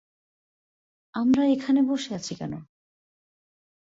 [1.15, 2.53] আমরা এখানে বসে আছি কেন?